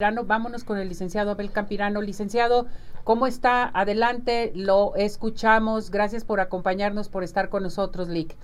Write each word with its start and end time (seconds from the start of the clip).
Vámonos 0.00 0.64
con 0.64 0.76
el 0.78 0.88
licenciado 0.88 1.30
Abel 1.30 1.52
Campirano. 1.52 2.02
Licenciado, 2.02 2.66
¿cómo 3.04 3.28
está? 3.28 3.70
Adelante, 3.72 4.50
lo 4.56 4.92
escuchamos. 4.96 5.92
Gracias 5.92 6.24
por 6.24 6.40
acompañarnos, 6.40 7.08
por 7.08 7.22
estar 7.22 7.48
con 7.48 7.62
nosotros, 7.62 8.08
Lick. 8.08 8.34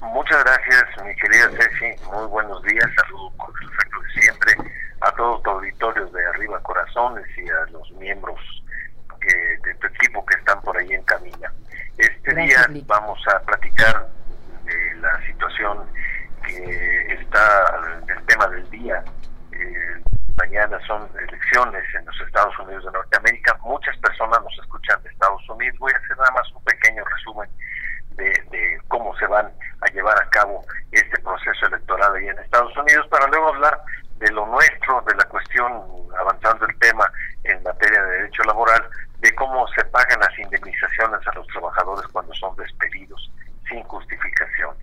Muchas 0.00 0.44
gracias, 0.44 0.84
mi 1.04 1.12
querida 1.16 1.50
Ceci. 1.50 2.04
Muy 2.12 2.28
buenos 2.28 2.62
días. 2.62 2.86
Saludos 3.02 3.32
con 3.36 3.52
el 3.60 3.68
efecto 3.68 4.00
de 4.00 4.20
siempre 4.20 4.54
a 5.00 5.10
todos 5.16 5.42
los 5.44 5.54
auditorios 5.56 6.12
de 6.12 6.24
Arriba 6.26 6.62
Corazones 6.62 7.26
y 7.36 7.48
a 7.48 7.72
los 7.72 7.90
miembros 7.94 8.38
de 9.20 9.74
tu 9.74 9.88
equipo 9.88 10.24
que 10.24 10.38
están 10.38 10.60
por 10.60 10.78
ahí 10.78 10.92
en 10.92 11.02
camino. 11.02 11.48
Este 11.96 12.32
día 12.36 12.64
vamos 12.86 13.18
a 13.26 13.40
platicar 13.40 14.08
de 14.64 14.94
la 15.00 15.20
situación 15.26 15.84
que 16.46 17.18
está, 17.20 18.04
el 18.06 18.24
tema 18.26 18.46
del 18.46 18.70
día. 18.70 19.02
Mañana 20.38 20.78
son 20.86 21.10
elecciones 21.18 21.84
en 21.94 22.06
los 22.06 22.20
Estados 22.20 22.56
Unidos 22.60 22.84
de 22.84 22.92
Norteamérica. 22.92 23.58
Muchas 23.64 23.96
personas 23.98 24.40
nos 24.40 24.56
escuchan 24.62 25.02
de 25.02 25.10
Estados 25.10 25.42
Unidos. 25.48 25.76
Voy 25.80 25.92
a 25.92 25.96
hacer 25.96 26.16
nada 26.16 26.30
más 26.30 26.52
un 26.52 26.62
pequeño 26.62 27.04
resumen 27.04 27.50
de, 28.12 28.80
cómo 28.86 29.16
se 29.16 29.26
van 29.26 29.52
a 29.80 29.86
llevar 29.92 30.16
a 30.20 30.28
cabo 30.30 30.64
este 30.92 31.18
proceso 31.22 31.66
electoral 31.66 32.14
ahí 32.14 32.28
en 32.28 32.38
Estados 32.38 32.76
Unidos 32.76 33.06
para 33.08 33.26
luego 33.26 33.48
hablar 33.48 33.80
de 34.18 34.30
lo 34.30 34.46
nuestro, 34.46 35.00
de 35.08 35.14
la 35.16 35.24
cuestión, 35.24 35.72
avanzando 36.16 36.66
el 36.66 36.78
tema 36.78 37.10
en 37.42 37.60
materia 37.64 38.02
de 38.02 38.10
derecho 38.10 38.44
laboral, 38.44 38.88
de 39.18 39.34
cómo 39.34 39.66
se 39.68 39.84
pagan 39.86 40.20
las 40.20 40.38
indemnizaciones 40.38 41.26
a 41.26 41.34
los 41.34 41.46
trabajadores 41.48 42.06
cuando 42.12 42.32
son 42.34 42.54
despedidos 42.56 43.30
sin 43.68 43.82
justificación. 43.84 44.76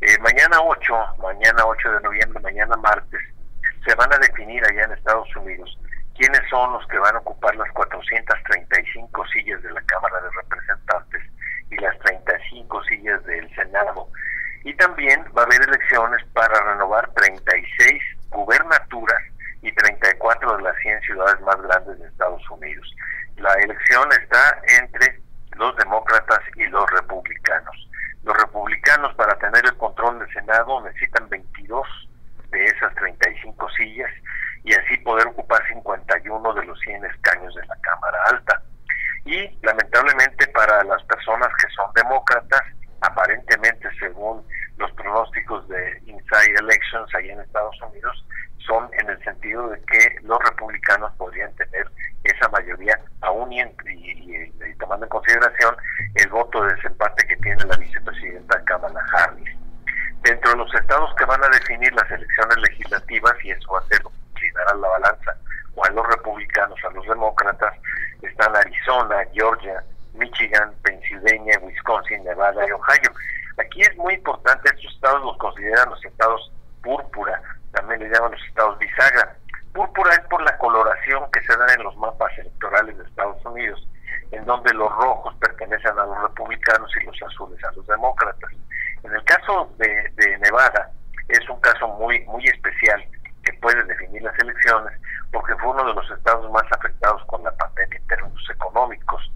Eh, 0.00 0.18
mañana 0.20 0.60
8, 0.62 0.94
mañana 1.18 1.64
8 1.66 1.92
de 1.92 2.00
noviembre, 2.00 2.40
mañana 2.40 2.76
martes, 2.76 3.20
se 3.86 3.94
van 3.94 4.12
a 4.12 4.18
definir 4.18 4.64
allá 4.64 4.84
en 4.84 4.92
Estados 4.92 5.34
Unidos 5.36 5.78
quiénes 6.16 6.40
son 6.48 6.72
los 6.72 6.86
que 6.86 6.98
van 6.98 7.14
a 7.16 7.18
ocupar 7.18 7.54
las 7.56 7.70
435 7.72 9.26
sillas 9.28 9.62
de 9.62 9.72
la 9.72 9.82
Cámara 9.82 10.20
de 10.20 10.30
Representantes 10.30 11.22
y 11.70 11.76
las 11.76 11.98
35 11.98 12.84
sillas 12.84 13.24
del 13.24 13.54
Senado. 13.54 14.08
Y 14.64 14.74
también 14.74 15.24
va 15.36 15.42
a 15.42 15.44
haber 15.44 15.62
elecciones 15.62 16.24
para 16.32 16.60
renovar 16.72 17.10
36 17.14 18.02
gubernaturas 18.30 19.22
y 19.62 19.72
34 19.72 20.56
de 20.56 20.62
las 20.62 20.76
100 20.78 21.00
ciudades 21.02 21.40
más 21.42 21.60
grandes 21.62 21.98
de 21.98 22.06
Estados 22.08 22.42
Unidos. 22.50 22.94
La 23.36 23.52
elección 23.54 24.08
está 24.12 24.60
entre 24.80 25.20
los 25.56 25.76
demócratas 25.76 26.40
y 26.56 26.64
los 26.66 26.90
republicanos. 26.90 27.88
Los 28.24 28.36
republicanos 28.38 29.14
para 29.14 29.38
tener 29.38 29.64
el 29.64 29.76
control 29.76 30.18
del 30.18 30.32
Senado 30.32 30.82
necesitan 30.82 31.28
22 31.28 31.86
de 32.50 32.64
esas 32.64 32.94
35 32.94 33.68
sillas 33.70 34.10
y 34.64 34.72
así 34.74 34.96
poder 34.98 35.26
ocupar 35.26 35.66
51 35.68 36.54
de 36.54 36.64
los 36.64 36.78
100 36.80 37.04
escaños 37.04 37.54
de 37.54 37.66
la 37.66 37.76
Cámara 37.82 38.18
Alta. 38.30 38.62
Y 39.26 39.58
lamentablemente 39.62 40.46
para 40.48 40.84
las 40.84 41.02
personas 41.04 41.48
que 41.60 41.68
son 41.74 41.90
demócratas, 41.94 42.62
aparentemente 43.00 43.88
según 43.98 44.46
los 44.78 44.90
pronósticos 44.92 45.68
de 45.68 46.00
Inside 46.06 46.58
Elections 46.58 47.14
ahí 47.14 47.30
en 47.30 47.40
Estados 47.40 47.76
Unidos, 47.82 48.26
son 48.66 48.88
en 48.98 49.10
el 49.10 49.22
sentido 49.22 49.68
de 49.68 49.80
que 49.82 50.16
los 50.22 50.38
republicanos 50.42 51.12
podrían 51.16 51.54
tener 51.56 51.86
esa 52.24 52.48
mayoría 52.48 52.98
aún 53.20 53.52
y, 53.52 53.60
y 53.60 54.74
tomando 54.78 55.04
en 55.04 55.10
consideración 55.10 55.76
el 56.14 56.28
voto 56.30 56.53
de 56.64 56.74
desempate 56.74 57.26
que 57.26 57.36
tiene 57.36 57.64
la 57.64 57.76
vicepresidenta 57.76 58.62
Kamala 58.64 59.00
Harris 59.12 59.56
dentro 60.22 60.52
de 60.52 60.56
los 60.56 60.74
estados 60.74 61.14
que 61.16 61.24
van 61.26 61.42
a 61.44 61.48
definir 61.48 61.92
las 61.92 62.10
elecciones 62.10 62.56
legislativas, 62.56 63.34
y 63.44 63.50
eso 63.50 63.72
va 63.72 63.78
a 63.80 63.88
ser 63.88 64.02
lo 64.02 64.10
que 64.10 64.16
inclinará 64.32 64.74
la 64.74 64.88
balanza, 64.88 65.36
o 65.74 65.84
a 65.84 65.90
los 65.90 66.06
republicanos, 66.06 66.78
a 66.84 66.90
los 66.90 67.06
demócratas, 67.06 67.74
están 68.22 68.56
Arizona, 68.56 69.16
Georgia, 69.32 69.84
Michigan, 70.14 70.72
Pennsylvania, 70.82 71.58
Wisconsin, 71.60 72.24
Nevada 72.24 72.66
y 72.66 72.70
Ohio. 72.70 73.12
Aquí 73.58 73.82
es 73.82 73.96
muy 73.96 74.14
importante, 74.14 74.70
estos 74.70 74.94
estados 74.94 75.22
los 75.22 75.36
consideran 75.36 75.90
los 75.90 76.04
estados 76.04 76.50
púrpura, 76.82 77.40
también 77.72 78.00
le 78.00 78.08
llaman 78.08 78.32
los 78.32 78.44
estados 78.44 78.78
bisagra. 78.78 79.36
Púrpura 79.72 80.14
es 80.14 80.20
por 80.28 80.42
la 80.42 80.56
coloración 80.58 81.30
que 81.32 81.42
se 81.42 81.56
da 81.56 81.66
en 81.74 81.82
los 81.82 81.96
mapas 81.96 82.30
electorales 82.38 82.96
de 82.96 83.04
Estados 83.04 83.44
Unidos, 83.44 83.86
donde 84.44 84.72
los 84.74 84.90
rojos 84.96 85.34
pertenecen 85.36 85.98
a 85.98 86.06
los 86.06 86.22
republicanos 86.22 86.90
y 87.00 87.06
los 87.06 87.22
azules 87.22 87.62
a 87.64 87.72
los 87.72 87.86
demócratas. 87.86 88.50
En 89.02 89.12
el 89.12 89.24
caso 89.24 89.70
de, 89.78 90.38
Nevada, 90.38 90.90
es 91.28 91.48
un 91.48 91.60
caso 91.60 91.88
muy, 91.88 92.20
muy 92.24 92.44
especial 92.46 93.04
que 93.42 93.52
puede 93.54 93.82
definir 93.84 94.22
las 94.22 94.38
elecciones 94.38 94.98
porque 95.32 95.54
fue 95.56 95.70
uno 95.70 95.84
de 95.86 95.94
los 95.94 96.10
estados 96.10 96.50
más 96.50 96.64
afectados 96.70 97.22
con 97.26 97.42
la 97.42 97.50
pandemia 97.52 97.98
en 97.98 98.06
términos 98.06 98.50
económicos. 98.50 99.30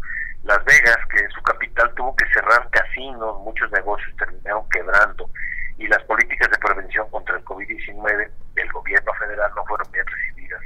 Las 0.45 0.65
Vegas, 0.65 0.99
que 1.11 1.25
es 1.25 1.33
su 1.33 1.43
capital, 1.43 1.93
tuvo 1.95 2.15
que 2.17 2.25
cerrar 2.33 2.69
casinos, 2.71 3.41
muchos 3.41 3.71
negocios 3.73 4.15
terminaron 4.17 4.69
quebrando 4.71 5.29
y 5.77 5.87
las 5.87 6.03
políticas 6.05 6.51
de 6.51 6.59
prevención 6.59 7.09
contra 7.11 7.37
el 7.37 7.45
COVID-19 7.45 8.31
del 8.55 8.73
gobierno 8.73 9.13
federal 9.15 9.51
no 9.55 9.65
fueron 9.67 9.91
bien 9.93 10.07
recibidas 10.07 10.63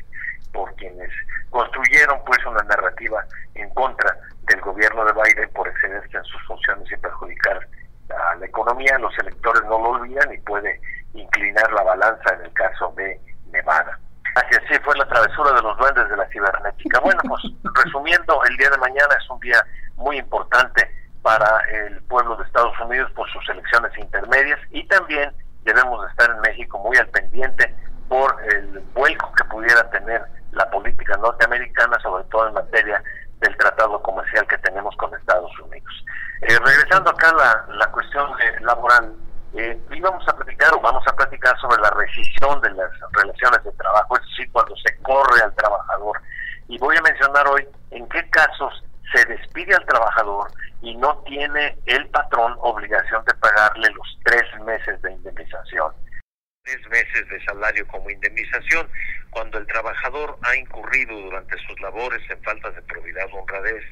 por 0.53 0.75
quienes 0.77 1.11
construyeron 1.51 2.23
pues 2.25 2.45
una 2.47 2.63
narrativa 2.63 3.25
en 3.55 3.69
contra 3.71 4.17
del 4.49 4.61
gobierno 4.61 5.05
de 5.05 5.13
Biden 5.13 5.51
por 5.51 5.69
excederse 5.69 6.17
en 6.17 6.25
sus 6.25 6.43
funciones 6.47 6.91
y 6.91 6.97
perjudicar 6.97 7.67
a 8.11 8.35
la 8.37 8.47
economía, 8.47 8.99
los 8.99 9.17
electores 9.19 9.63
no 9.65 9.79
lo 9.79 9.91
olvidan 9.91 10.33
y 10.33 10.39
puede 10.39 10.81
inclinar 11.15 11.73
la 11.73 11.83
balanza 11.83 12.35
en 12.35 12.47
el 12.47 12.53
caso 12.53 12.93
de 12.97 13.21
Nevada. 13.51 13.99
Así, 14.35 14.57
así 14.65 14.83
fue 14.83 14.97
la 14.97 15.07
travesura 15.23 15.53
de 15.53 15.63
los 15.63 15.77
duendes 15.79 16.09
de 16.09 16.17
la 16.17 16.27
cibernética. 16.29 17.01
Bueno, 17.01 17.21
pues 17.29 17.43
resumiendo, 17.85 18.43
el 18.45 18.57
día 18.57 18.71
de 18.71 18.79
mañana 18.79 19.15
es 19.21 19.31
un 19.31 19.41
día 19.41 19.65
muy 19.97 20.19
importante 20.19 20.91
para 21.23 21.61
el 21.71 22.03
pueblo 22.05 22.37
de 22.37 22.45
Estados 22.45 22.75
Unidos 22.81 23.11
por 23.13 23.29
sus 23.31 23.49
elecciones 23.49 23.97
intermedias 23.97 24.59
y 24.71 24.85
también 24.89 25.33
debemos 25.63 26.09
estar 26.11 26.31
en 26.31 26.41
México 26.41 26.79
muy 26.79 26.97
al 26.97 27.07
pendiente 27.09 27.73
por 28.09 28.37
el 28.53 28.81
vuelco 28.95 29.33
que 29.35 29.45
pudiera 29.45 29.89
tener 29.91 30.23
la 30.51 30.69
política 30.71 31.17
norteamericana, 31.19 31.97
sobre 32.03 32.25
todo 32.25 32.49
en 32.49 32.55
materia 32.55 33.03
del 33.39 33.57
tratado 33.57 34.03
comercial 34.03 34.47
que 34.49 34.59
tenemos 34.59 34.95
con 34.97 35.15
Estados 35.15 35.53
Unidos. 35.61 36.05
Eh, 36.43 36.59
regresando 36.59 37.11
acá 37.11 37.31
a 37.31 37.73
la, 37.73 37.87
cuestión 37.93 38.29
laboral, 38.61 39.15
eh, 39.55 39.81
íbamos 39.93 40.29
a 40.29 40.37
platicar 40.37 40.75
o 40.75 40.81
vamos 40.81 41.02
de 42.63 42.71
las 42.71 42.91
relaciones 43.13 43.65
de 43.65 43.73
trabajo, 43.73 44.17
es 44.17 44.29
decir, 44.29 44.53
cuando 44.53 44.75
se 44.77 44.97
corre 45.03 45.43
al 45.43 45.55
trabajador. 45.55 46.21
Y 46.69 46.79
voy 46.79 46.97
a 46.97 47.03
mencionar 47.03 47.47
hoy 47.49 47.67
en 47.91 48.09
qué 48.09 48.29
casos 48.31 48.85
se 49.15 49.25
despide 49.27 49.75
al 49.75 49.85
trabajador 49.87 50.51
y 50.83 50.97
no 50.97 51.19
tiene 51.27 51.77
el 51.87 52.09
patrón 52.09 52.57
obligación 52.61 53.25
de 53.25 53.35
pagarle 53.35 53.89
los 53.91 54.19
tres 54.25 54.43
meses 54.65 55.01
de 55.03 55.13
indemnización 55.13 55.93
tres 56.65 56.89
meses 56.91 57.29
de 57.29 57.45
salario 57.45 57.87
como 57.89 58.11
indemnización 58.11 58.89
cuando 59.31 59.59
el 59.59 59.67
trabajador 59.67 60.39
ha 60.43 60.57
incurrido 60.57 61.19
durante 61.19 61.57
sus 61.67 61.81
labores 61.81 62.21
en 62.31 62.41
faltas 62.43 62.75
de 62.75 62.83
probidad 62.83 63.27
honradez, 63.33 63.83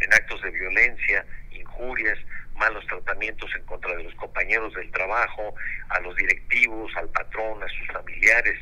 en 0.00 0.12
actos 0.12 0.42
de 0.42 0.50
violencia, 0.50 1.24
injurias, 1.52 2.18
malos 2.56 2.86
tratamientos 2.86 3.50
en 3.56 3.64
contra 3.66 3.94
de 3.96 4.04
los 4.04 4.14
compañeros 4.14 4.74
del 4.74 4.90
trabajo, 4.90 5.54
a 5.90 6.00
los 6.00 6.14
directivos, 6.16 6.90
al 6.96 7.08
patrón, 7.10 7.62
a 7.62 7.68
sus 7.68 7.86
familiares, 7.88 8.58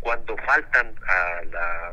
cuando 0.00 0.36
faltan 0.38 0.94
a 1.06 1.42
la, 1.50 1.92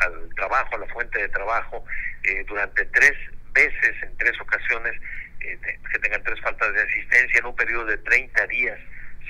al 0.00 0.34
trabajo, 0.34 0.76
a 0.76 0.78
la 0.78 0.86
fuente 0.86 1.18
de 1.18 1.28
trabajo, 1.28 1.84
eh, 2.24 2.44
durante 2.46 2.84
tres 2.86 3.12
veces, 3.52 4.02
en 4.02 4.16
tres 4.16 4.40
ocasiones, 4.40 4.94
eh, 5.40 5.58
que 5.92 5.98
tengan 6.00 6.22
tres 6.22 6.40
faltas 6.40 6.72
de 6.74 6.82
asistencia 6.82 7.38
en 7.38 7.46
un 7.46 7.56
periodo 7.56 7.86
de 7.86 7.98
30 7.98 8.46
días 8.46 8.78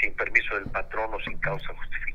sin 0.00 0.15
permiso 0.15 0.55
del 0.55 0.65
patrón 0.71 1.12
o 1.12 1.21
sin 1.21 1.39
causa 1.39 1.69
justificada, 1.75 2.09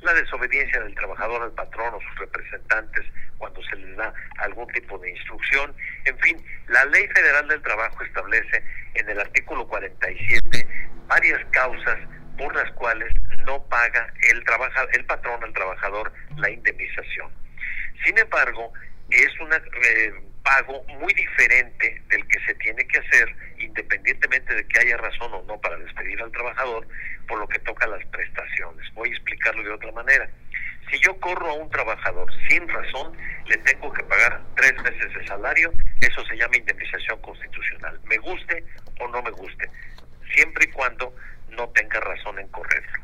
la 0.00 0.14
desobediencia 0.14 0.80
del 0.80 0.94
trabajador 0.94 1.42
al 1.42 1.52
patrón 1.52 1.94
o 1.94 2.00
sus 2.00 2.18
representantes 2.18 3.04
cuando 3.38 3.62
se 3.62 3.76
les 3.76 3.96
da 3.96 4.12
algún 4.38 4.66
tipo 4.68 4.98
de 4.98 5.10
instrucción. 5.10 5.74
En 6.04 6.18
fin, 6.18 6.44
la 6.68 6.84
Ley 6.86 7.06
Federal 7.08 7.46
del 7.48 7.62
Trabajo 7.62 8.02
establece 8.02 8.62
en 8.94 9.08
el 9.08 9.20
artículo 9.20 9.66
47 9.68 10.66
varias 11.06 11.44
causas 11.50 11.98
por 12.36 12.54
las 12.54 12.70
cuales 12.72 13.12
no 13.44 13.62
paga 13.64 14.12
el, 14.30 14.44
trabaja, 14.44 14.86
el 14.92 15.04
patrón 15.04 15.42
al 15.42 15.52
trabajador 15.52 16.12
la 16.36 16.50
indemnización. 16.50 17.30
Sin 18.04 18.16
embargo, 18.18 18.72
es 19.10 19.40
una 19.40 19.56
eh, 19.56 20.12
pago 20.48 20.82
muy 21.00 21.12
diferente 21.12 22.00
del 22.08 22.26
que 22.26 22.40
se 22.46 22.54
tiene 22.54 22.86
que 22.86 22.98
hacer 22.98 23.36
independientemente 23.58 24.54
de 24.54 24.66
que 24.66 24.80
haya 24.80 24.96
razón 24.96 25.30
o 25.34 25.42
no 25.42 25.60
para 25.60 25.76
despedir 25.76 26.22
al 26.22 26.32
trabajador 26.32 26.88
por 27.26 27.38
lo 27.38 27.46
que 27.48 27.58
toca 27.58 27.86
las 27.86 28.04
prestaciones. 28.06 28.86
Voy 28.94 29.10
a 29.10 29.12
explicarlo 29.12 29.62
de 29.62 29.72
otra 29.72 29.92
manera. 29.92 30.26
Si 30.90 30.98
yo 31.00 31.20
corro 31.20 31.50
a 31.50 31.52
un 31.52 31.68
trabajador 31.68 32.32
sin 32.48 32.66
razón, 32.66 33.14
le 33.46 33.58
tengo 33.58 33.92
que 33.92 34.02
pagar 34.04 34.40
tres 34.56 34.72
meses 34.82 35.12
de 35.12 35.26
salario, 35.26 35.70
eso 36.00 36.24
se 36.24 36.36
llama 36.36 36.56
indemnización 36.56 37.20
constitucional, 37.20 38.00
me 38.04 38.16
guste 38.16 38.64
o 39.00 39.08
no 39.08 39.22
me 39.22 39.30
guste, 39.30 39.68
siempre 40.34 40.64
y 40.64 40.72
cuando 40.72 41.14
no 41.50 41.68
tenga 41.70 42.00
razón 42.00 42.38
en 42.38 42.48
correrlo. 42.48 43.02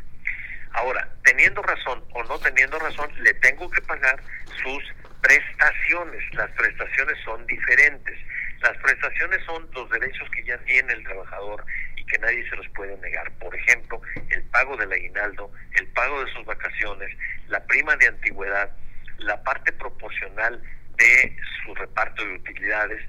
Ahora, 0.72 1.08
teniendo 1.22 1.60
razón 1.62 2.02
o 2.14 2.24
no 2.24 2.38
teniendo 2.38 2.78
razón, 2.78 3.10
le 3.22 3.34
tengo 3.34 3.70
que 3.70 3.82
pagar 3.82 4.20
sus 4.62 4.82
prestaciones. 5.24 6.22
Las 6.34 6.50
prestaciones 6.52 7.16
son 7.24 7.46
diferentes. 7.46 8.18
Las 8.60 8.76
prestaciones 8.78 9.42
son 9.44 9.68
los 9.72 9.90
derechos 9.90 10.28
que 10.30 10.44
ya 10.44 10.58
tiene 10.58 10.92
el 10.92 11.04
trabajador 11.04 11.64
y 11.96 12.04
que 12.06 12.18
nadie 12.18 12.48
se 12.48 12.56
los 12.56 12.68
puede 12.70 12.96
negar. 12.98 13.30
Por 13.38 13.54
ejemplo, 13.54 14.00
el 14.30 14.42
pago 14.44 14.76
del 14.76 14.92
aguinaldo, 14.92 15.50
el 15.84 15.92
pago 15.92 16.24
de 16.24 16.32
sus 16.32 16.44
vacaciones, 16.46 17.10
la 17.48 17.62
prima 17.66 17.94
de 17.96 18.08
antigüedad, 18.08 18.70
la 19.18 19.42
parte 19.42 19.72
proporcional 19.72 20.62
de 20.96 21.36
su 21.62 21.74
reparto 21.74 22.24
de 22.24 22.34
utilidades, 22.34 23.02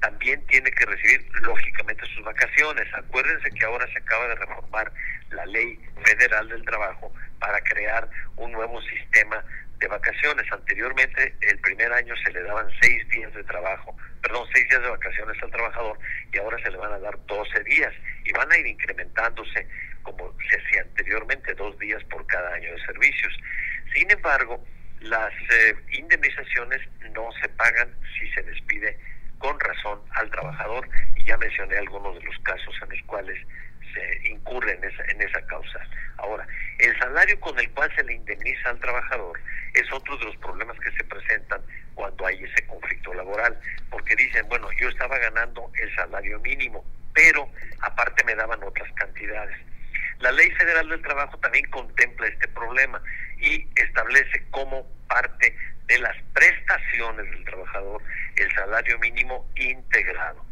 también 0.00 0.44
tiene 0.46 0.70
que 0.70 0.84
recibir 0.84 1.26
lógicamente 1.42 2.06
sus 2.14 2.24
vacaciones. 2.24 2.86
Acuérdense 2.94 3.50
que 3.50 3.64
ahora 3.64 3.86
se 3.92 3.98
acaba 3.98 4.28
de 4.28 4.34
reformar 4.36 4.92
la 5.30 5.46
ley 5.46 5.80
federal 6.04 6.48
del 6.48 6.64
trabajo 6.64 7.12
para 7.40 7.60
crear 7.62 8.08
un 8.36 8.52
nuevo 8.52 8.80
sistema 8.82 9.42
de 9.78 9.88
vacaciones. 9.88 10.46
Anteriormente, 10.52 11.34
el 11.40 11.58
primer 11.60 11.92
año 11.92 12.14
se 12.24 12.30
le 12.30 12.42
daban 12.42 12.68
seis 12.80 13.08
días 13.08 13.32
de 13.34 13.42
trabajo, 13.44 13.96
perdón, 14.22 14.46
seis 14.52 14.68
días 14.68 14.82
de 14.82 14.90
vacaciones 14.90 15.42
al 15.42 15.50
trabajador 15.50 15.98
y 16.32 16.38
ahora 16.38 16.62
se 16.62 16.70
le 16.70 16.76
van 16.76 16.92
a 16.92 16.98
dar 16.98 17.18
12 17.26 17.64
días 17.64 17.92
y 18.24 18.32
van 18.32 18.52
a 18.52 18.58
ir 18.58 18.66
incrementándose 18.66 19.66
como 20.16 20.34
se 20.48 20.56
hacía 20.56 20.82
anteriormente, 20.82 21.54
dos 21.54 21.78
días 21.78 22.02
por 22.04 22.26
cada 22.26 22.54
año 22.54 22.72
de 22.72 22.80
servicios. 22.84 23.32
Sin 23.94 24.10
embargo, 24.10 24.64
las 25.00 25.32
eh, 25.32 25.74
indemnizaciones 25.92 26.80
no 27.14 27.30
se 27.40 27.48
pagan 27.50 27.94
si 28.18 28.28
se 28.32 28.42
despide 28.42 28.98
con 29.38 29.58
razón 29.60 30.00
al 30.12 30.30
trabajador 30.30 30.88
y 31.16 31.24
ya 31.24 31.36
mencioné 31.36 31.76
algunos 31.76 32.14
de 32.18 32.24
los 32.24 32.38
casos 32.40 32.74
en 32.82 32.90
los 32.90 33.02
cuales 33.06 33.38
se 33.94 34.28
incurre 34.28 34.72
en 34.74 34.84
esa, 34.84 35.04
en 35.04 35.22
esa 35.22 35.40
causa. 35.46 35.80
Ahora, 36.16 36.46
el 36.78 36.98
salario 36.98 37.38
con 37.40 37.58
el 37.58 37.70
cual 37.70 37.90
se 37.94 38.04
le 38.04 38.14
indemniza 38.14 38.70
al 38.70 38.80
trabajador 38.80 39.38
es 39.74 39.92
otro 39.92 40.16
de 40.18 40.24
los 40.24 40.36
problemas 40.38 40.78
que 40.80 40.90
se 40.92 41.04
presentan 41.04 41.60
cuando 41.94 42.26
hay 42.26 42.42
ese 42.42 42.66
conflicto 42.66 43.14
laboral, 43.14 43.58
porque 43.90 44.16
dicen, 44.16 44.46
bueno, 44.48 44.68
yo 44.80 44.88
estaba 44.88 45.18
ganando 45.18 45.70
el 45.80 45.94
salario 45.94 46.40
mínimo, 46.40 46.84
pero 47.14 47.48
aparte 47.80 48.24
me 48.24 48.34
daban 48.34 48.62
otras 48.62 48.90
cantidades. 48.94 49.56
La 50.20 50.32
Ley 50.32 50.50
Federal 50.52 50.88
del 50.88 51.02
Trabajo 51.02 51.38
también 51.38 51.68
contempla 51.70 52.26
este 52.26 52.48
problema 52.48 53.00
y 53.38 53.66
establece 53.76 54.44
como 54.50 54.86
parte 55.08 55.56
de 55.86 55.98
las 55.98 56.16
prestaciones 56.32 57.30
del 57.30 57.44
trabajador 57.44 58.02
el 58.36 58.52
salario 58.52 58.98
mínimo 58.98 59.48
integrado. 59.56 60.44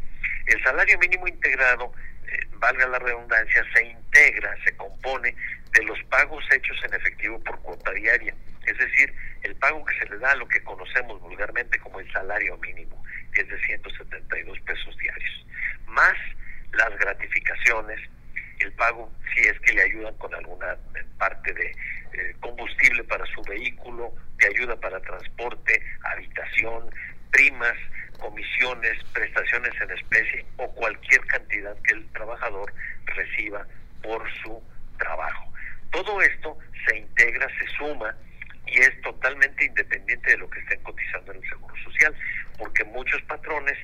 El 0.45 0.63
salario 0.63 0.97
mínimo 0.99 1.27
integrado, 1.27 1.91
eh, 2.27 2.39
valga 2.53 2.87
la 2.87 2.99
redundancia, 2.99 3.65
se 3.73 3.83
integra, 3.83 4.55
se 4.63 4.75
compone 4.77 5.35
de 5.73 5.83
los 5.83 6.01
pagos 6.05 6.43
hechos 6.51 6.77
en 6.83 6.93
efectivo 6.93 7.39
por 7.43 7.59
cuota 7.59 7.91
diaria, 7.91 8.33
es 8.65 8.77
decir, 8.77 9.13
el 9.43 9.55
pago 9.55 9.83
que 9.85 9.97
se 9.99 10.09
le 10.09 10.17
da 10.17 10.31
a 10.31 10.35
lo 10.35 10.47
que 10.47 10.63
conocemos 10.63 11.19
vulgarmente 11.21 11.77
como 11.79 11.99
el 11.99 12.11
salario 12.11 12.57
mínimo, 12.57 13.03
que 13.33 13.41
es 13.41 13.49
de 13.49 13.61
172 13.65 14.59
pesos 14.61 14.97
diarios, 14.97 15.45
más 15.87 16.17
las 16.71 16.97
gratificaciones, 16.97 17.99
el 18.59 18.73
pago 18.73 19.11
si 19.33 19.41
es 19.41 19.59
que 19.61 19.73
le 19.73 19.83
ayudan 19.83 20.13
con 20.15 20.33
alguna 20.33 20.77
parte 21.17 21.53
de 21.53 21.71
eh, 22.13 22.35
combustible 22.39 23.03
para 23.03 23.25
su 23.27 23.41
vehículo, 23.43 24.13
de 24.37 24.47
ayuda 24.47 24.75
para 24.79 24.99
transporte, 25.01 25.81
habitación, 26.03 26.89
primas, 27.31 27.75
comisiones, 28.19 29.03
prestaciones 29.13 29.73
en 29.81 29.91
especie 29.91 30.45
o 30.57 30.71
cualquier 30.73 31.21
cantidad 31.27 31.75
que 31.83 31.93
el 31.93 32.07
trabajador 32.11 32.73
reciba 33.05 33.65
por 34.01 34.23
su 34.41 34.61
trabajo. 34.97 35.53
Todo 35.91 36.21
esto 36.21 36.57
se 36.87 36.97
integra, 36.97 37.47
se 37.59 37.67
suma 37.77 38.15
y 38.65 38.79
es 38.79 39.01
totalmente 39.01 39.65
independiente 39.65 40.31
de 40.31 40.37
lo 40.37 40.49
que 40.49 40.59
estén 40.59 40.81
cotizando 40.83 41.31
en 41.31 41.43
el 41.43 41.49
Seguro 41.49 41.75
Social, 41.83 42.15
porque 42.57 42.83
muchos 42.83 43.21
patrones 43.23 43.77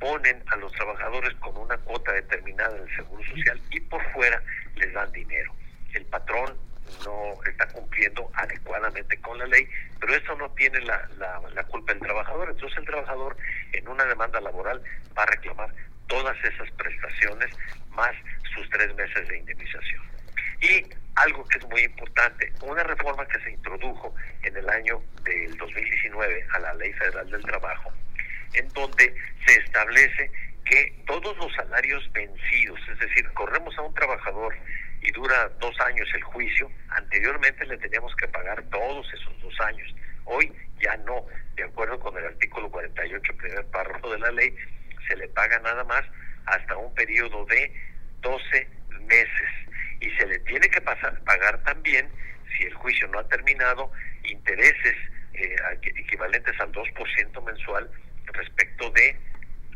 ponen 0.00 0.42
a 0.48 0.56
los 0.56 0.72
trabajadores 0.72 1.34
con 1.36 1.56
una 1.56 1.76
cuota 1.78 2.12
determinada 2.12 2.76
en 2.76 2.82
el 2.82 2.96
Seguro 2.96 3.22
Social 3.24 3.60
y 3.70 3.80
por 3.80 4.02
fuera 4.12 4.42
les 4.74 4.92
dan 4.92 5.12
dinero. 5.12 5.54
El 5.92 6.06
patrón 6.06 6.56
no 7.04 7.34
está 7.44 7.68
cumpliendo 7.68 8.28
adecuadamente 8.34 9.20
con 9.20 9.38
la 9.38 9.46
ley, 9.46 9.68
pero 10.00 10.14
eso 10.14 10.34
no 10.36 10.50
tiene 10.52 10.80
la, 10.80 11.08
la, 11.18 11.64
culpa 11.64 11.92
del 11.92 12.02
trabajador. 12.02 12.50
Entonces 12.50 12.78
el 12.78 12.86
trabajador 12.86 13.36
en 13.72 13.86
una 13.86 14.04
demanda 14.04 14.40
laboral 14.40 14.82
va 15.16 15.22
a 15.22 15.26
reclamar 15.26 15.72
todas 16.08 16.36
esas 16.44 16.70
prestaciones 16.72 17.54
más 17.90 18.12
sus 18.54 18.68
tres 18.70 18.94
meses 18.94 19.28
de 19.28 19.38
indemnización. 19.38 20.02
Y 20.62 20.84
algo 21.14 21.44
que 21.44 21.58
es 21.58 21.68
muy 21.68 21.82
importante, 21.82 22.52
una 22.62 22.82
reforma 22.82 23.26
que 23.26 23.38
se 23.40 23.50
introdujo 23.50 24.14
en 24.42 24.56
el 24.56 24.68
año 24.68 25.02
del 25.22 25.56
2019 25.56 26.46
a 26.52 26.58
la 26.58 26.74
Ley 26.74 26.92
Federal 26.94 27.30
del 27.30 27.42
Trabajo, 27.42 27.92
en 28.54 28.68
donde 28.70 29.14
se 29.46 29.54
establece 29.60 30.30
que 30.64 31.02
todos 31.06 31.36
los 31.38 31.52
salarios 31.54 32.10
vencidos, 32.12 32.78
es 32.92 32.98
decir, 32.98 33.28
corremos 33.32 33.76
a 33.78 33.82
un 33.82 33.94
trabajador 33.94 34.54
y 35.02 35.10
dura 35.12 35.48
dos 35.60 35.78
años 35.80 36.08
el 36.14 36.22
juicio, 36.22 36.70
anteriormente 36.90 37.66
le 37.66 37.76
teníamos 37.78 38.14
que 38.16 38.28
pagar 38.28 38.62
todos 38.70 39.06
esos 39.12 39.40
dos 39.40 39.60
años. 39.60 39.94
Hoy 40.24 40.52
ya 40.80 40.96
no, 40.98 41.26
de 41.56 41.64
acuerdo 41.64 41.98
con 41.98 42.16
el 42.16 42.24
artículo 42.24 42.70
48, 42.70 43.36
primer 43.36 43.66
párrafo 43.66 44.10
de 44.10 44.18
la 44.18 44.30
ley, 44.30 44.54
se 45.08 45.16
le 45.16 45.28
paga 45.28 45.58
nada 45.60 45.82
más 45.84 46.04
hasta 46.46 46.76
un 46.76 46.94
periodo 46.94 47.44
de 47.46 47.72
12 48.20 48.68
meses. 49.02 49.48
Y 50.00 50.10
se 50.10 50.26
le 50.26 50.38
tiene 50.40 50.68
que 50.68 50.80
pasar, 50.80 51.18
pagar 51.24 51.62
también, 51.64 52.08
si 52.56 52.64
el 52.64 52.74
juicio 52.74 53.08
no 53.08 53.18
ha 53.18 53.28
terminado, 53.28 53.90
intereses 54.24 54.96
eh, 55.34 55.56
equivalentes 55.82 56.58
al 56.60 56.72
2% 56.72 57.44
mensual 57.44 57.90
respecto 58.34 58.90
de 58.90 59.16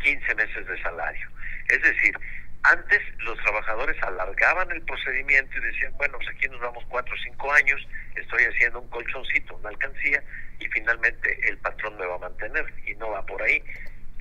15 0.01 0.35
meses 0.35 0.67
de 0.67 0.83
salario. 0.83 1.29
Es 1.69 1.83
decir, 1.83 2.19
antes 2.65 3.01
los 3.19 3.39
trabajadores 3.41 4.03
alargaban 4.03 4.71
el 4.71 4.83
procedimiento 4.83 5.59
y 5.59 5.61
decían, 5.61 5.93
bueno, 5.99 6.17
pues 6.17 6.29
aquí 6.31 6.49
nos 6.49 6.61
vamos 6.61 6.85
cuatro 6.89 7.15
o 7.15 7.19
cinco 7.19 7.53
años, 7.53 7.87
estoy 8.17 8.45
haciendo 8.45 8.81
un 8.81 8.89
colchoncito, 8.89 9.56
una 9.56 9.69
alcancía, 9.69 10.23
y 10.59 10.67
finalmente 10.69 11.39
el 11.49 11.59
patrón 11.59 11.97
me 11.99 12.06
va 12.06 12.15
a 12.17 12.19
mantener 12.19 12.65
y 12.87 12.95
no 12.95 13.11
va 13.11 13.25
por 13.27 13.43
ahí. 13.43 13.62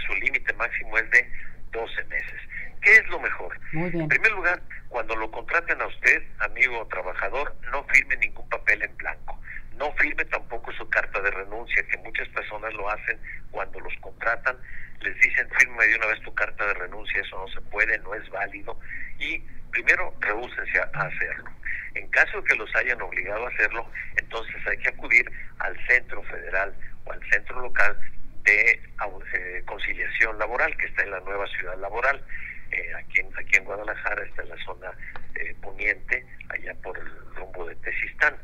Su 0.06 0.14
límite 0.16 0.52
máximo 0.54 0.98
es 0.98 1.10
de 1.12 1.32
12 1.72 2.04
meses. 2.06 2.42
¿Qué 2.82 2.96
es 2.96 3.08
lo 3.08 3.20
mejor? 3.20 3.58
En 3.72 4.10
primer 4.10 4.32
lugar, 4.34 4.62
cuando 4.90 5.16
lo 5.16 5.32
contraten 5.32 5.82
a 5.82 5.88
usted, 5.88 6.22
amigo 6.40 6.82
o 6.82 6.88
trabajador, 6.88 7.56
no 7.72 7.86
firme 7.86 8.18
ningún 8.18 8.48
papel 8.50 8.84
en 8.84 8.96
blanco. 8.98 9.40
No 9.78 9.94
firme 9.94 10.26
tampoco 10.26 10.72
su 10.74 10.88
carta 10.90 11.22
de 11.22 11.32
renuncia, 11.32 11.88
que 11.88 11.98
muchas 12.00 12.28
personas 12.30 12.74
lo 12.74 12.90
hacen 12.90 13.18
cuando 13.52 13.80
los 13.80 13.96
contratan 14.24 14.58
les 15.02 15.20
dicen 15.20 15.50
firme 15.60 15.86
de 15.86 15.96
una 15.96 16.08
vez 16.08 16.22
tu 16.22 16.34
carta 16.34 16.66
de 16.66 16.74
renuncia, 16.76 17.22
eso 17.22 17.38
no 17.38 17.48
se 17.54 17.60
puede, 17.70 18.00
no 18.00 18.16
es 18.16 18.30
válido 18.30 18.80
y 19.20 19.40
primero 19.72 20.14
rehúsense 20.22 20.80
a 20.80 21.02
hacerlo. 21.02 21.52
En 21.96 22.08
caso 22.08 22.42
de 22.42 22.48
que 22.48 22.56
los 22.56 22.74
hayan 22.76 23.02
obligado 23.02 23.46
a 23.46 23.50
hacerlo, 23.50 23.86
entonces 24.16 24.56
hay 24.66 24.78
que 24.78 24.90
acudir 24.90 25.30
al 25.60 25.78
centro 25.88 26.24
federal 26.24 26.74
o 27.04 27.12
al 27.12 27.20
centro 27.30 27.60
local 27.60 28.00
de 28.44 28.72
eh, 28.72 29.64
conciliación 29.66 30.40
laboral 30.40 30.76
que 30.78 30.86
está 30.86 31.04
en 31.04 31.12
la 31.12 31.20
nueva 31.20 31.48
ciudad 31.48 31.78
laboral. 31.80 32.24
Eh, 32.72 32.92
aquí, 32.96 33.20
en, 33.20 33.28
aquí 33.38 33.58
en 33.58 33.66
Guadalajara 33.66 34.24
está 34.24 34.44
en 34.44 34.50
la 34.50 34.64
zona 34.64 34.92
eh, 35.36 35.54
poniente, 35.62 36.26
allá 36.50 36.74
por 36.76 36.98
el 36.98 37.10
rumbo 37.36 37.66
de 37.66 37.76
Tesistán, 37.76 38.38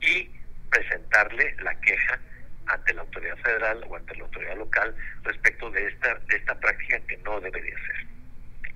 y 0.00 0.28
presentarle 0.70 1.54
la 1.62 1.80
queja 1.80 2.18
ante 2.72 2.94
la 2.94 3.02
autoridad 3.02 3.36
federal 3.38 3.84
o 3.88 3.96
ante 3.96 4.16
la 4.16 4.24
autoridad 4.24 4.56
local 4.56 4.94
respecto 5.22 5.70
de 5.70 5.86
esta, 5.86 6.14
de 6.14 6.36
esta 6.36 6.58
práctica 6.58 7.00
que 7.06 7.16
no 7.18 7.40
debería 7.40 7.76
ser. 7.86 8.06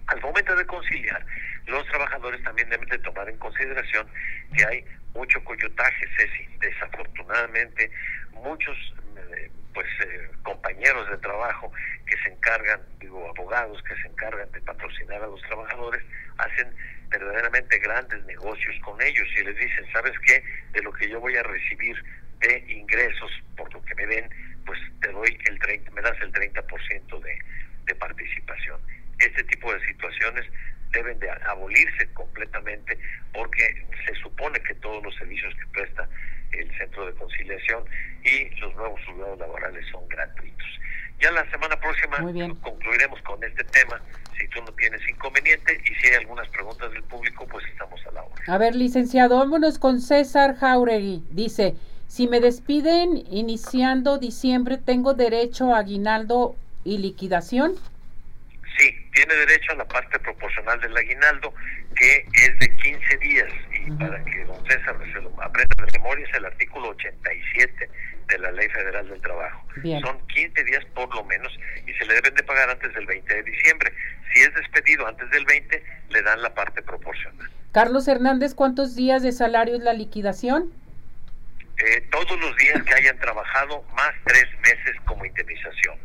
Al 0.06 0.20
momento 0.20 0.54
de 0.54 0.66
conciliar, 0.66 1.24
los 1.66 1.86
trabajadores 1.86 2.42
también 2.42 2.68
deben 2.68 2.88
de 2.88 2.98
tomar 2.98 3.28
en 3.28 3.38
consideración 3.38 4.06
que 4.54 4.64
hay 4.66 4.84
mucho 5.14 5.42
coyotaje, 5.44 6.06
Ceci. 6.16 6.46
Desafortunadamente, 6.60 7.90
muchos 8.32 8.76
eh, 9.16 9.50
pues 9.72 9.86
eh, 10.06 10.30
compañeros 10.42 11.08
de 11.08 11.16
trabajo 11.18 11.72
que 12.06 12.16
se 12.18 12.28
encargan, 12.30 12.80
digo, 13.00 13.28
abogados 13.30 13.82
que 13.82 13.96
se 13.96 14.08
encargan 14.08 14.50
de 14.52 14.60
patrocinar 14.60 15.22
a 15.22 15.26
los 15.26 15.40
trabajadores, 15.42 16.02
hacen 16.38 16.74
verdaderamente 17.08 17.78
grandes 17.78 18.24
negocios 18.24 18.74
con 18.84 19.00
ellos 19.00 19.26
y 19.36 19.44
les 19.44 19.56
dicen, 19.56 19.86
¿sabes 19.92 20.12
qué? 20.26 20.42
De 20.72 20.82
lo 20.82 20.92
que 20.92 21.08
yo 21.08 21.20
voy 21.20 21.36
a 21.36 21.42
recibir 21.42 21.96
de 22.46 22.64
ingresos 22.72 23.30
por 23.56 23.72
lo 23.72 23.82
que 23.82 23.94
me 23.94 24.06
den, 24.06 24.28
pues 24.66 24.78
te 25.00 25.10
doy 25.12 25.38
el 25.48 25.58
30, 25.58 25.90
me 25.92 26.02
das 26.02 26.16
el 26.20 26.32
30% 26.32 27.20
de, 27.20 27.38
de 27.86 27.94
participación. 27.94 28.80
Este 29.18 29.44
tipo 29.44 29.72
de 29.72 29.84
situaciones 29.86 30.44
deben 30.92 31.18
de 31.18 31.30
abolirse 31.30 32.06
completamente 32.14 32.98
porque 33.32 33.86
se 34.06 34.14
supone 34.16 34.60
que 34.60 34.74
todos 34.76 35.02
los 35.02 35.14
servicios 35.16 35.54
que 35.54 35.66
presta 35.72 36.08
el 36.52 36.78
centro 36.78 37.06
de 37.06 37.12
conciliación 37.14 37.84
y 38.22 38.48
los 38.60 38.74
nuevos 38.76 39.00
juzgados 39.06 39.38
laborales 39.38 39.84
son 39.90 40.08
gratuitos. 40.08 40.66
Ya 41.20 41.30
la 41.32 41.48
semana 41.50 41.76
próxima 41.80 42.18
concluiremos 42.60 43.20
con 43.22 43.42
este 43.42 43.64
tema, 43.64 44.00
si 44.38 44.46
tú 44.48 44.60
no 44.62 44.72
tienes 44.72 45.00
inconveniente 45.08 45.80
y 45.84 45.94
si 45.94 46.08
hay 46.08 46.16
algunas 46.16 46.48
preguntas 46.48 46.92
del 46.92 47.02
público, 47.04 47.46
pues 47.46 47.64
estamos 47.66 48.00
a 48.06 48.12
la 48.12 48.22
hora. 48.22 48.42
A 48.46 48.58
ver, 48.58 48.74
licenciado, 48.74 49.38
vámonos 49.38 49.78
con 49.78 50.00
César 50.00 50.56
Jauregui. 50.56 51.24
Dice, 51.30 51.74
si 52.14 52.28
me 52.28 52.38
despiden 52.38 53.24
iniciando 53.28 54.18
diciembre, 54.18 54.78
¿tengo 54.78 55.14
derecho 55.14 55.74
a 55.74 55.80
aguinaldo 55.80 56.54
y 56.84 56.98
liquidación? 56.98 57.74
Sí, 58.78 58.94
tiene 59.12 59.34
derecho 59.34 59.72
a 59.72 59.74
la 59.74 59.84
parte 59.84 60.20
proporcional 60.20 60.80
del 60.80 60.96
aguinaldo, 60.96 61.52
que 61.96 62.24
es 62.34 62.58
de 62.60 62.76
15 62.76 63.16
días. 63.16 63.52
Y 63.84 63.90
para 63.90 64.24
que 64.26 64.44
don 64.44 64.64
César 64.64 64.96
se 65.12 65.22
lo 65.22 65.42
aprenda 65.42 65.74
de 65.84 65.98
memoria, 65.98 66.24
es 66.24 66.36
el 66.36 66.44
artículo 66.44 66.90
87 66.90 67.90
de 68.28 68.38
la 68.38 68.52
Ley 68.52 68.68
Federal 68.68 69.08
del 69.08 69.20
Trabajo. 69.20 69.66
Son 70.04 70.16
15 70.28 70.64
días 70.66 70.84
por 70.94 71.12
lo 71.16 71.24
menos 71.24 71.52
y 71.84 71.92
se 71.94 72.04
le 72.06 72.14
deben 72.14 72.36
de 72.36 72.44
pagar 72.44 72.70
antes 72.70 72.94
del 72.94 73.06
20 73.06 73.34
de 73.34 73.42
diciembre. 73.42 73.92
Si 74.32 74.40
es 74.40 74.54
despedido 74.54 75.04
antes 75.08 75.28
del 75.30 75.44
20, 75.46 75.82
le 76.10 76.22
dan 76.22 76.40
la 76.42 76.54
parte 76.54 76.80
proporcional. 76.80 77.50
Carlos 77.72 78.06
Hernández, 78.06 78.54
¿cuántos 78.54 78.94
días 78.94 79.24
de 79.24 79.32
salario 79.32 79.74
es 79.74 79.82
la 79.82 79.94
liquidación? 79.94 80.70
Eh, 81.84 82.02
todos 82.10 82.40
los 82.40 82.56
días 82.56 82.82
que 82.82 82.94
hayan 82.94 83.18
trabajado 83.18 83.82
más 83.94 84.12
tres 84.24 84.46
meses 84.62 84.96
como 85.04 85.24
indemnización. 85.26 85.96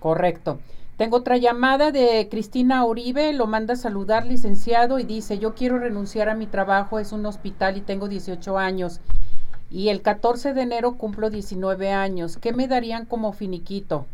Correcto. 0.00 0.60
Tengo 0.96 1.18
otra 1.18 1.36
llamada 1.36 1.92
de 1.92 2.26
Cristina 2.28 2.84
Uribe, 2.84 3.32
lo 3.32 3.46
manda 3.46 3.74
a 3.74 3.76
saludar, 3.76 4.26
licenciado, 4.26 4.98
y 4.98 5.04
dice, 5.04 5.38
yo 5.38 5.54
quiero 5.54 5.78
renunciar 5.78 6.28
a 6.28 6.34
mi 6.34 6.48
trabajo, 6.48 6.98
es 6.98 7.12
un 7.12 7.24
hospital 7.24 7.76
y 7.76 7.82
tengo 7.82 8.08
18 8.08 8.58
años. 8.58 9.00
Y 9.70 9.90
el 9.90 10.02
14 10.02 10.54
de 10.54 10.62
enero 10.62 10.96
cumplo 10.96 11.30
19 11.30 11.92
años. 11.92 12.36
¿Qué 12.36 12.52
me 12.52 12.66
darían 12.66 13.04
como 13.04 13.32
finiquito? 13.32 14.06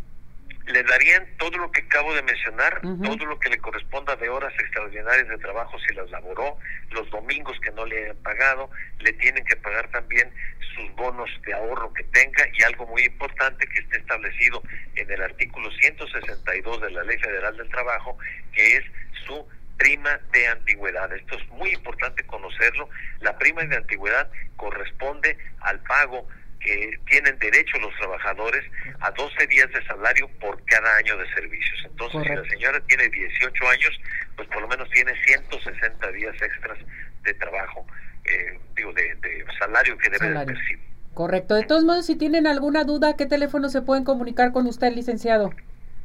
Le 0.67 0.83
darían 0.83 1.27
todo 1.39 1.59
lo 1.59 1.71
que 1.71 1.83
acabo 1.83 2.15
de 2.15 2.23
mencionar, 2.23 2.81
todo 3.03 3.27
lo 3.27 3.39
que 3.39 3.51
le 3.51 3.59
corresponda 3.59 4.17
de 4.17 4.29
horas 4.29 4.53
extraordinarias 4.59 5.29
de 5.29 5.39
trabajo 5.39 5.79
si 5.81 5.95
las 5.95 6.11
laboró, 6.11 6.57
los 6.91 7.09
domingos 7.11 7.59
que 7.61 7.71
no 7.73 7.85
le 7.85 8.05
hayan 8.05 8.17
pagado, 8.19 8.71
le 9.01 9.13
tienen 9.15 9.45
que 9.45 9.57
pagar 9.57 9.91
también 9.91 10.33
sus 10.75 10.91
bonos 10.95 11.31
de 11.45 11.53
ahorro 11.53 11.93
que 11.93 12.05
tenga 12.05 12.45
y 12.53 12.63
algo 12.63 12.87
muy 12.87 13.03
importante 13.03 13.67
que 13.67 13.81
esté 13.81 13.99
establecido 13.99 14.63
en 14.97 15.11
el 15.11 15.23
artículo 15.23 15.71
162 15.71 16.81
de 16.81 16.91
la 16.91 17.05
Ley 17.05 17.19
Federal 17.19 17.57
del 17.57 17.69
Trabajo, 17.69 18.17
que 18.53 18.77
es 18.77 18.85
su 19.27 19.47
prima 19.77 20.19
de 20.33 20.47
antigüedad. 20.47 21.13
Esto 21.13 21.37
es 21.37 21.49
muy 21.51 21.71
importante 21.75 22.25
conocerlo. 22.27 22.89
La 23.21 23.37
prima 23.39 23.63
de 23.65 23.77
antigüedad 23.77 24.31
corresponde 24.57 25.37
al 25.61 25.81
pago 25.81 26.27
que 26.65 26.99
tienen 27.07 27.39
derecho 27.39 27.79
los 27.79 27.95
trabajadores 27.97 28.65
a 29.01 29.11
12 29.11 29.47
días 29.47 29.71
de 29.73 29.85
salario 29.87 30.29
por 30.41 30.63
cada 30.65 30.97
año 30.97 31.17
de 31.19 31.29
servicios. 31.35 31.79
Entonces, 31.85 32.23
si 32.23 32.35
la 32.35 32.45
señora 32.49 32.81
tiene 32.89 33.09
18 33.09 33.69
años, 33.69 34.01
pues 34.37 34.49
por 34.49 34.63
lo 34.63 34.69
menos 34.69 34.89
tiene 34.91 35.13
160 35.25 36.13
días 36.13 36.35
extras 36.41 36.79
de 37.23 37.35
trabajo, 37.35 37.87
eh, 38.25 38.59
digo, 38.75 38.93
de, 38.95 39.45
salario 39.59 39.97
que 39.99 40.11
debe 40.11 40.31
de 40.31 40.47
percibir. 40.47 40.81
Correcto. 41.13 41.55
De 41.55 41.65
todos 41.65 41.85
modos, 41.85 42.07
si 42.07 42.17
tienen 42.17 42.47
alguna 42.47 42.85
duda, 42.85 43.15
¿qué 43.17 43.27
teléfono 43.27 43.69
se 43.69 43.83
pueden 43.83 44.05
comunicar 44.05 44.53
con 44.53 44.67
usted, 44.67 44.93
licenciado? 44.93 45.55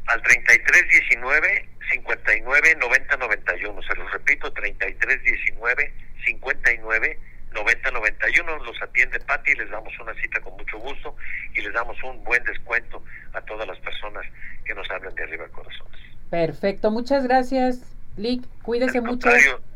Al 0.07 0.21
3319 0.21 1.69
59 1.91 2.75
90 2.79 3.17
91. 3.17 3.81
Se 3.83 3.95
los 3.95 4.11
repito, 4.11 4.51
3319 4.53 5.93
59 6.25 7.19
9091 7.53 8.63
los 8.63 8.81
atiende 8.81 9.19
Pati, 9.19 9.53
les 9.55 9.69
damos 9.69 9.93
una 9.99 10.13
cita 10.15 10.39
con 10.41 10.55
mucho 10.57 10.77
gusto 10.79 11.15
y 11.53 11.61
les 11.61 11.73
damos 11.73 12.01
un 12.03 12.23
buen 12.23 12.43
descuento 12.43 13.03
a 13.33 13.41
todas 13.41 13.67
las 13.67 13.77
personas 13.79 14.25
que 14.65 14.73
nos 14.73 14.89
hablan 14.91 15.13
de 15.15 15.23
arriba 15.23 15.47
corazones. 15.49 15.99
Perfecto, 16.29 16.91
muchas 16.91 17.23
gracias, 17.23 17.81
Lick. 18.17 18.43
Cuídese 18.61 19.01
mucho. 19.01 19.29